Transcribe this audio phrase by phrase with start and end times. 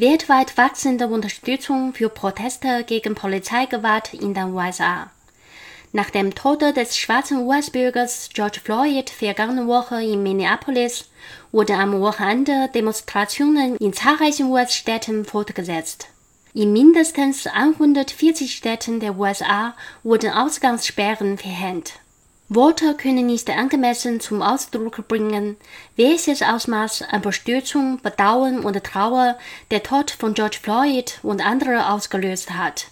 [0.00, 5.10] weltweit wachsende Unterstützung für Proteste gegen Polizeigewalt in den USA.
[5.92, 11.10] Nach dem Tode des schwarzen US-Bürgers George Floyd vergangene Woche in Minneapolis
[11.52, 16.06] wurden am Wochenende Demonstrationen in zahlreichen US-Städten fortgesetzt.
[16.54, 21.99] In mindestens 140 Städten der USA wurden Ausgangssperren verhängt.
[22.52, 25.56] Worte können nicht angemessen zum Ausdruck bringen,
[25.94, 29.38] welches Ausmaß an Bestürzung, Bedauern und Trauer
[29.70, 32.88] der Tod von George Floyd und andere ausgelöst hat.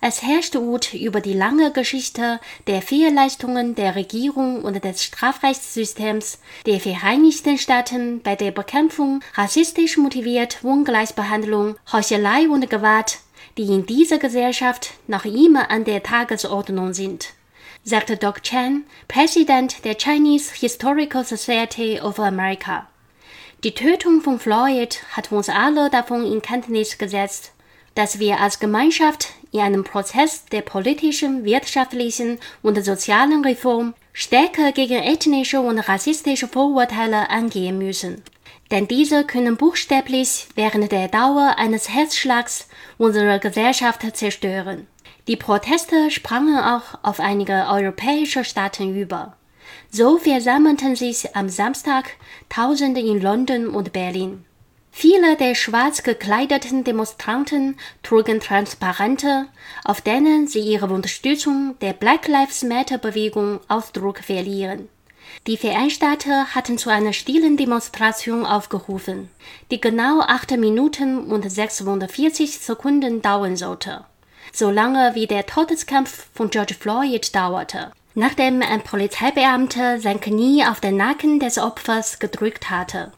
[0.00, 6.80] Es herrscht Wut über die lange Geschichte der Fehlleistungen der Regierung und des Strafrechtssystems der
[6.80, 13.18] Vereinigten Staaten bei der Bekämpfung rassistisch motiviert Ungleichbehandlung, Heuchelei und Gewalt,
[13.58, 17.34] die in dieser Gesellschaft noch immer an der Tagesordnung sind,
[17.88, 22.88] sagte Doc Chen, Präsident der Chinese Historical Society of America.
[23.62, 27.52] Die Tötung von Floyd hat uns alle davon in Kenntnis gesetzt,
[27.94, 35.00] dass wir als Gemeinschaft in einem Prozess der politischen, wirtschaftlichen und sozialen Reform stärker gegen
[35.04, 38.20] ethnische und rassistische Vorurteile angehen müssen.
[38.72, 42.68] Denn diese können buchstäblich während der Dauer eines Herzschlags
[42.98, 44.88] unsere Gesellschaft zerstören.
[45.28, 49.36] Die Proteste sprangen auch auf einige europäische Staaten über.
[49.90, 52.10] So versammelten sich am Samstag
[52.48, 54.44] Tausende in London und Berlin.
[54.92, 59.46] Viele der schwarz gekleideten Demonstranten trugen Transparente,
[59.84, 64.88] auf denen sie ihre Unterstützung der Black Lives Matter Bewegung Ausdruck verlieren.
[65.46, 69.28] Die Veranstalter hatten zu einer stillen Demonstration aufgerufen,
[69.70, 74.06] die genau acht Minuten und 640 Sekunden dauern sollte,
[74.52, 80.80] so lange wie der Todeskampf von George Floyd dauerte, nachdem ein Polizeibeamter sein Knie auf
[80.80, 83.12] den Nacken des Opfers gedrückt hatte.